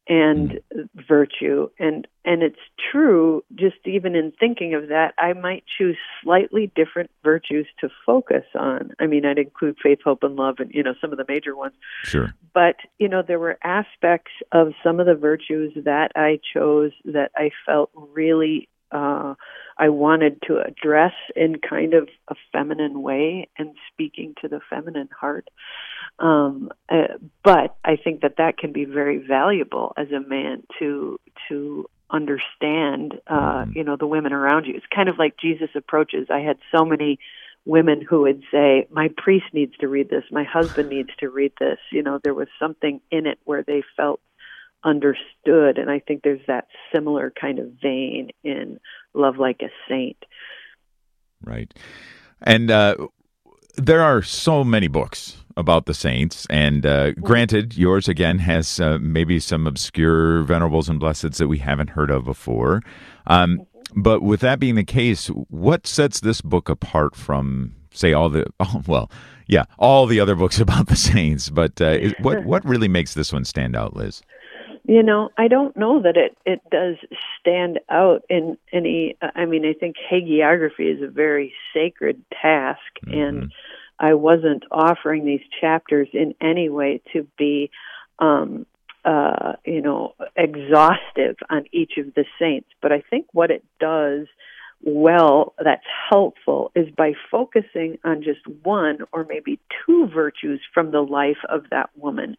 and 0.08 0.60
mm. 0.76 0.90
virtue 1.08 1.70
and 1.78 2.08
and 2.26 2.42
it's 2.42 2.60
true 2.92 3.44
just 3.56 3.76
even 3.86 4.16
in 4.16 4.32
thinking 4.40 4.74
of 4.74 4.88
that 4.88 5.14
I 5.18 5.34
might 5.34 5.64
choose 5.78 5.98
slightly 6.24 6.72
different 6.76 7.12
virtues 7.24 7.68
to 7.82 7.90
focus 8.06 8.46
on. 8.56 8.92
I 9.00 9.06
mean 9.06 9.26
I'd 9.26 9.38
include 9.38 9.78
faith, 9.82 10.00
hope 10.04 10.24
and 10.24 10.36
love 10.36 10.56
and 10.60 10.72
you 10.74 10.82
know 10.82 10.96
some 11.00 11.12
of 11.12 11.18
the 11.18 11.26
major 11.28 11.56
ones. 11.56 11.76
Sure. 12.04 12.34
But 12.54 12.78
you 12.98 13.10
know 13.10 13.22
there 13.22 13.40
were 13.40 13.60
aspects 13.64 14.32
of 14.52 14.74
some 14.84 15.00
of 15.00 15.06
the 15.06 15.16
virtues 15.16 15.72
that 15.84 16.12
I 16.16 16.40
chose 16.52 16.92
that 17.06 17.32
I 17.36 17.52
felt 17.66 17.92
really 17.96 18.70
uh 18.92 19.36
I 19.78 19.90
wanted 19.90 20.42
to 20.48 20.60
address 20.60 21.14
in 21.36 21.58
kind 21.58 21.94
of 21.94 22.10
a 22.28 22.36
feminine 22.52 23.02
way 23.02 23.50
and 23.58 23.76
speaking 23.92 24.36
to 24.42 24.48
the 24.48 24.60
feminine 24.70 25.10
heart. 25.18 25.48
Um, 26.20 26.70
uh, 26.90 27.18
but 27.44 27.76
I 27.84 27.96
think 27.96 28.22
that 28.22 28.38
that 28.38 28.58
can 28.58 28.72
be 28.72 28.86
very 28.86 29.18
valuable 29.18 29.94
as 29.98 30.08
a 30.12 30.20
man 30.20 30.64
to 30.80 31.20
to 31.50 31.86
understand, 32.10 33.16
uh, 33.28 33.34
mm-hmm. 33.34 33.72
you 33.78 33.84
know, 33.84 33.96
the 33.96 34.08
women 34.08 34.34
around 34.34 34.66
you. 34.66 34.76
It's 34.76 34.86
kind 34.94 35.10
of 35.10 35.18
like 35.18 35.38
Jesus 35.38 35.70
approaches. 35.76 36.28
I 36.30 36.40
had 36.40 36.58
so 36.76 36.86
many 36.86 37.20
women 37.66 38.02
who 38.02 38.22
would 38.22 38.44
say, 38.52 38.88
"My 38.92 39.10
priest 39.18 39.46
needs 39.54 39.76
to 39.78 39.88
read 39.88 40.10
this. 40.10 40.24
My 40.32 40.44
husband 40.44 40.90
needs 40.98 41.10
to 41.20 41.30
read 41.30 41.54
this." 41.60 41.80
You 41.92 42.04
know, 42.04 42.20
there 42.24 42.34
was 42.34 42.50
something 42.60 43.02
in 43.10 43.26
it 43.26 43.40
where 43.46 43.64
they 43.64 43.84
felt 43.98 44.20
understood. 44.84 45.78
And 45.78 45.90
I 45.90 46.00
think 46.00 46.24
there's 46.24 46.46
that 46.48 46.68
similar 46.94 47.32
kind 47.40 47.60
of 47.60 47.74
vein 47.82 48.32
in 48.44 48.80
Love 49.14 49.38
Like 49.38 49.62
a 49.62 49.70
Saint. 49.90 50.18
Right. 51.44 51.74
And 52.42 52.72
uh, 52.72 52.96
there 53.76 54.02
are 54.02 54.22
so 54.22 54.64
many 54.64 54.88
books 54.88 55.38
about 55.58 55.86
the 55.86 55.94
saints. 55.94 56.46
And 56.50 56.86
uh, 56.86 57.12
granted, 57.12 57.78
yours 57.78 58.08
again 58.08 58.40
has 58.40 58.80
uh, 58.80 58.98
maybe 59.02 59.40
some 59.40 59.68
obscure 59.68 60.44
venerables 60.44 60.90
and 60.90 61.00
blesseds 61.00 61.38
that 61.38 61.48
we 61.48 61.60
haven't 61.60 61.92
heard 61.92 62.12
of 62.12 62.26
before. 62.26 62.82
Um, 63.28 63.66
but 63.96 64.22
with 64.22 64.40
that 64.42 64.60
being 64.60 64.76
the 64.76 64.84
case, 64.84 65.28
what 65.28 65.86
sets 65.86 66.20
this 66.20 66.42
book 66.42 66.70
apart 66.70 67.16
from, 67.16 67.76
say, 67.94 68.14
all 68.14 68.30
the, 68.30 68.46
oh, 68.60 68.82
well, 68.88 69.12
yeah, 69.48 69.66
all 69.78 70.06
the 70.06 70.20
other 70.20 70.36
books 70.36 70.60
about 70.66 70.88
the 70.88 70.96
saints? 70.96 71.50
But 71.50 71.82
uh, 71.82 71.98
what 72.20 72.46
what 72.46 72.64
really 72.66 72.88
makes 72.88 73.14
this 73.14 73.34
one 73.34 73.46
stand 73.46 73.76
out, 73.76 73.96
Liz? 73.96 74.22
You 74.84 75.04
know, 75.04 75.30
I 75.38 75.48
don't 75.48 75.78
know 75.78 76.02
that 76.02 76.18
it 76.18 76.36
it 76.46 76.62
does 76.72 76.96
stand 77.40 77.80
out 77.90 78.24
in 78.30 78.58
any. 78.74 79.16
I 79.22 79.46
mean, 79.46 79.66
I 79.66 79.74
think 79.74 79.96
hagiography 80.12 80.96
is 80.96 81.02
a 81.02 81.08
very 81.08 81.54
sacred 81.74 82.24
task, 82.42 82.80
mm-hmm. 83.06 83.14
and 83.14 83.52
I 84.00 84.16
wasn't 84.16 84.64
offering 84.72 85.26
these 85.26 85.42
chapters 85.60 86.10
in 86.14 86.34
any 86.42 86.70
way 86.70 87.02
to 87.14 87.28
be, 87.38 87.70
um, 88.18 88.66
uh, 89.06 89.54
you 89.64 89.82
know, 89.82 90.16
exhaustive 90.36 91.36
on 91.50 91.66
each 91.72 91.98
of 91.98 92.16
the 92.16 92.26
saints. 92.40 92.70
But 92.82 92.92
I 92.92 93.04
think 93.08 93.28
what 93.32 93.52
it 93.52 93.64
does 93.80 94.26
well 94.84 95.54
that's 95.64 95.86
helpful 96.10 96.72
is 96.76 96.88
by 96.96 97.14
focusing 97.30 97.98
on 98.04 98.24
just 98.24 98.46
one 98.64 99.00
or 99.12 99.26
maybe 99.30 99.60
two 99.86 100.08
virtues 100.14 100.60
from 100.74 100.92
the 100.92 101.02
life 101.02 101.38
of 101.50 101.64
that 101.70 101.90
woman 101.96 102.36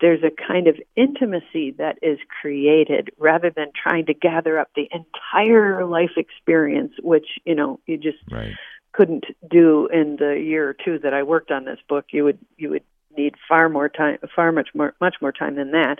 there's 0.00 0.22
a 0.22 0.30
kind 0.30 0.66
of 0.66 0.76
intimacy 0.96 1.72
that 1.78 1.98
is 2.02 2.18
created 2.40 3.10
rather 3.18 3.50
than 3.50 3.66
trying 3.80 4.06
to 4.06 4.14
gather 4.14 4.58
up 4.58 4.70
the 4.74 4.88
entire 4.92 5.84
life 5.84 6.12
experience, 6.16 6.92
which, 7.02 7.26
you 7.44 7.54
know, 7.54 7.80
you 7.86 7.98
just 7.98 8.18
right. 8.30 8.54
couldn't 8.92 9.26
do 9.48 9.88
in 9.92 10.16
the 10.16 10.40
year 10.42 10.68
or 10.68 10.74
two 10.74 10.98
that 11.00 11.12
I 11.12 11.22
worked 11.22 11.50
on 11.50 11.64
this 11.64 11.78
book. 11.88 12.06
You 12.12 12.24
would, 12.24 12.38
you 12.56 12.70
would 12.70 12.84
need 13.16 13.34
far 13.48 13.68
more 13.68 13.88
time, 13.88 14.18
far 14.34 14.52
much 14.52 14.70
more, 14.74 14.94
much 15.00 15.16
more 15.20 15.32
time 15.32 15.56
than 15.56 15.72
that. 15.72 15.98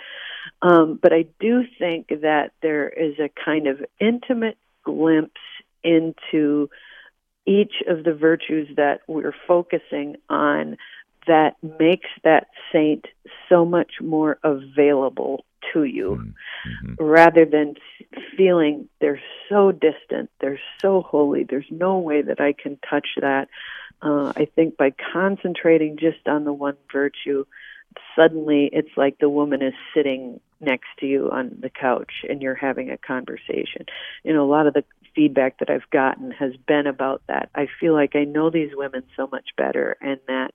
Um, 0.63 0.99
but 1.01 1.13
I 1.13 1.27
do 1.39 1.63
think 1.79 2.09
that 2.09 2.53
there 2.63 2.89
is 2.89 3.19
a 3.19 3.31
kind 3.45 3.67
of 3.67 3.81
intimate 4.01 4.57
glimpse 4.83 5.41
into 5.83 6.69
each 7.47 7.83
of 7.89 8.05
the 8.05 8.15
virtues 8.15 8.69
that 8.77 9.01
we're 9.07 9.35
focusing 9.47 10.17
on 10.29 10.77
that 11.27 11.57
makes 11.79 12.09
that 12.25 12.49
saint 12.73 13.07
so 13.49 13.65
much 13.65 13.95
more 14.01 14.39
available 14.43 15.45
to 15.73 15.85
you 15.85 16.33
mm-hmm. 16.67 17.05
rather 17.05 17.45
than 17.45 17.75
feeling 18.37 18.89
they're 19.01 19.21
so 19.49 19.73
distant, 19.73 20.31
they're 20.41 20.61
so 20.81 21.03
holy, 21.03 21.45
there's 21.45 21.71
no 21.71 21.99
way 21.99 22.23
that 22.23 22.41
I 22.41 22.53
can 22.53 22.79
touch 22.89 23.09
that. 23.21 23.49
Uh, 24.03 24.33
I 24.35 24.47
think 24.55 24.77
by 24.77 24.95
concentrating 25.13 25.99
just 25.99 26.27
on 26.27 26.45
the 26.45 26.53
one 26.53 26.77
virtue, 26.91 27.45
suddenly 28.17 28.71
it's 28.73 28.97
like 28.97 29.19
the 29.19 29.29
woman 29.29 29.63
is 29.63 29.75
sitting 29.95 30.41
next 30.61 30.89
to 31.01 31.07
you 31.07 31.31
on 31.31 31.57
the 31.61 31.71
couch 31.71 32.25
and 32.29 32.41
you're 32.41 32.55
having 32.55 32.91
a 32.91 32.99
conversation. 32.99 33.87
You 34.25 34.33
know, 34.33 34.45
a 34.45 34.51
lot 34.51 34.67
of 34.67 34.75
the 34.75 34.85
feedback 35.21 35.59
that 35.59 35.69
I've 35.69 35.89
gotten 35.91 36.31
has 36.31 36.53
been 36.67 36.87
about 36.87 37.21
that. 37.29 37.51
I 37.55 37.67
feel 37.79 37.93
like 37.93 38.17
I 38.17 38.25
know 38.25 38.49
these 38.49 38.71
women 38.73 39.03
so 39.17 39.29
much 39.31 39.51
better 39.55 39.99
and 40.01 40.19
that 40.29 40.55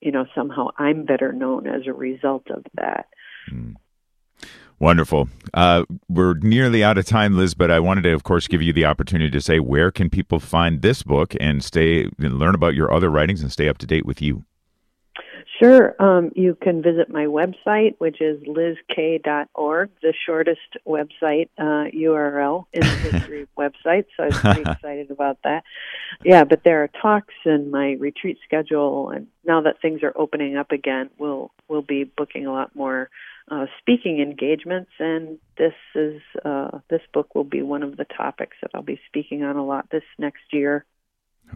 you 0.00 0.12
know 0.12 0.26
somehow 0.32 0.68
I'm 0.78 1.04
better 1.04 1.32
known 1.32 1.66
as 1.66 1.88
a 1.88 1.92
result 1.92 2.48
of 2.48 2.62
that. 2.74 3.06
Mm. 3.50 3.74
Wonderful. 4.78 5.28
Uh, 5.54 5.84
we're 6.08 6.34
nearly 6.34 6.84
out 6.84 6.98
of 6.98 7.06
time, 7.06 7.36
Liz, 7.36 7.54
but 7.54 7.70
I 7.70 7.80
wanted 7.80 8.02
to, 8.02 8.12
of 8.12 8.22
course, 8.22 8.46
give 8.46 8.62
you 8.62 8.72
the 8.72 8.84
opportunity 8.84 9.30
to 9.30 9.40
say 9.40 9.58
where 9.58 9.90
can 9.90 10.08
people 10.08 10.38
find 10.38 10.82
this 10.82 11.02
book 11.02 11.34
and 11.40 11.64
stay 11.64 12.04
and 12.18 12.38
learn 12.38 12.54
about 12.54 12.74
your 12.74 12.92
other 12.92 13.10
writings 13.10 13.42
and 13.42 13.50
stay 13.50 13.68
up 13.68 13.78
to 13.78 13.86
date 13.86 14.06
with 14.06 14.22
you. 14.22 14.44
Sure. 15.58 15.94
Um, 16.02 16.32
you 16.34 16.54
can 16.60 16.82
visit 16.82 17.08
my 17.08 17.24
website, 17.24 17.94
which 17.98 18.20
is 18.20 18.42
lizk.org, 18.42 19.90
the 20.02 20.14
shortest 20.26 20.60
website 20.86 21.48
uh, 21.58 21.90
URL 21.94 22.66
in 22.72 22.80
the 22.80 22.86
history 22.86 23.42
of 23.42 23.48
websites. 23.58 24.06
So 24.16 24.24
I 24.24 24.26
was 24.26 24.38
pretty 24.38 24.62
excited 24.70 25.10
about 25.10 25.38
that. 25.44 25.64
Yeah, 26.24 26.44
but 26.44 26.62
there 26.64 26.82
are 26.82 26.90
talks 27.00 27.34
in 27.44 27.70
my 27.70 27.92
retreat 27.92 28.38
schedule, 28.44 29.10
and 29.10 29.28
now 29.44 29.62
that 29.62 29.80
things 29.80 30.02
are 30.02 30.12
opening 30.14 30.56
up 30.56 30.72
again, 30.72 31.10
we'll 31.18 31.50
we'll 31.68 31.82
be 31.82 32.04
booking 32.04 32.46
a 32.46 32.52
lot 32.52 32.76
more 32.76 33.08
uh, 33.50 33.66
speaking 33.78 34.20
engagements, 34.20 34.90
and 34.98 35.38
this 35.56 35.74
is 35.94 36.20
uh, 36.44 36.80
this 36.90 37.02
book 37.14 37.34
will 37.34 37.44
be 37.44 37.62
one 37.62 37.82
of 37.82 37.96
the 37.96 38.04
topics 38.04 38.56
that 38.60 38.72
I'll 38.74 38.82
be 38.82 39.00
speaking 39.06 39.42
on 39.42 39.56
a 39.56 39.64
lot 39.64 39.88
this 39.90 40.04
next 40.18 40.52
year. 40.52 40.84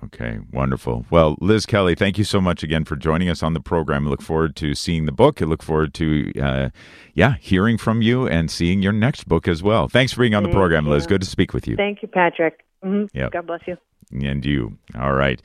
Okay, 0.04 0.38
wonderful. 0.52 1.04
Well, 1.10 1.36
Liz 1.40 1.66
Kelly, 1.66 1.94
thank 1.94 2.16
you 2.16 2.24
so 2.24 2.40
much 2.40 2.62
again 2.62 2.84
for 2.84 2.96
joining 2.96 3.28
us 3.28 3.42
on 3.42 3.54
the 3.54 3.60
program. 3.60 4.06
I 4.06 4.10
look 4.10 4.22
forward 4.22 4.56
to 4.56 4.74
seeing 4.74 5.06
the 5.06 5.12
book. 5.12 5.42
I 5.42 5.44
look 5.44 5.62
forward 5.62 5.92
to, 5.94 6.32
uh, 6.40 6.70
yeah, 7.14 7.34
hearing 7.40 7.76
from 7.76 8.00
you 8.00 8.26
and 8.26 8.50
seeing 8.50 8.82
your 8.82 8.92
next 8.92 9.28
book 9.28 9.46
as 9.46 9.62
well. 9.62 9.88
Thanks 9.88 10.12
for 10.12 10.20
being 10.20 10.34
on 10.34 10.44
Thank 10.44 10.52
the 10.52 10.56
program, 10.56 10.86
you. 10.86 10.92
Liz. 10.92 11.06
Good 11.06 11.20
to 11.20 11.26
speak 11.26 11.52
with 11.52 11.66
you. 11.68 11.76
Thank 11.76 12.02
you, 12.02 12.08
Patrick. 12.08 12.64
Mm-hmm. 12.84 13.16
Yep. 13.16 13.32
God 13.32 13.46
bless 13.46 13.60
you. 13.66 13.76
And 14.12 14.44
you. 14.44 14.76
All 14.98 15.12
right. 15.12 15.40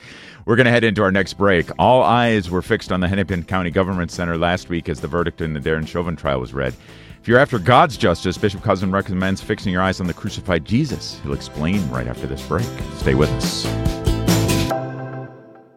We're 0.45 0.55
going 0.55 0.65
to 0.65 0.71
head 0.71 0.83
into 0.83 1.03
our 1.03 1.11
next 1.11 1.33
break. 1.33 1.69
All 1.77 2.01
eyes 2.01 2.49
were 2.49 2.61
fixed 2.61 2.91
on 2.91 2.99
the 2.99 3.07
Hennepin 3.07 3.43
County 3.43 3.71
Government 3.71 4.09
Center 4.11 4.37
last 4.37 4.69
week 4.69 4.89
as 4.89 5.01
the 5.01 5.07
verdict 5.07 5.41
in 5.41 5.53
the 5.53 5.59
Derek 5.59 5.87
Chauvin 5.87 6.15
trial 6.15 6.39
was 6.39 6.53
read. 6.53 6.73
If 7.21 7.27
you're 7.27 7.39
after 7.39 7.59
God's 7.59 7.97
justice, 7.97 8.37
Bishop 8.37 8.61
Cozzens 8.61 8.93
recommends 8.93 9.41
fixing 9.41 9.73
your 9.73 9.81
eyes 9.81 9.99
on 9.99 10.07
the 10.07 10.13
crucified 10.13 10.65
Jesus. 10.65 11.19
He'll 11.23 11.33
explain 11.33 11.87
right 11.89 12.07
after 12.07 12.27
this 12.27 12.45
break. 12.47 12.67
Stay 12.97 13.15
with 13.15 13.29
us. 13.31 14.04